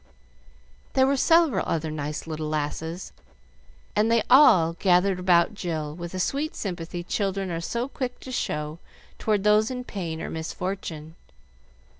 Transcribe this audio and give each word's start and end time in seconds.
There 0.93 1.05
were 1.05 1.15
several 1.15 1.63
other 1.67 1.91
nice 1.91 2.25
little 2.25 2.49
lasses, 2.49 3.11
and 3.95 4.11
they 4.11 4.23
all 4.31 4.73
gathered 4.73 5.19
about 5.19 5.53
Jill 5.53 5.93
with 5.93 6.13
the 6.13 6.19
sweet 6.19 6.55
sympathy 6.55 7.03
children 7.03 7.51
are 7.51 7.61
so 7.61 7.87
quick 7.87 8.19
to 8.21 8.31
show 8.31 8.79
toward 9.19 9.43
those 9.43 9.69
in 9.69 9.83
pain 9.83 10.19
or 10.19 10.31
misfortune. 10.31 11.13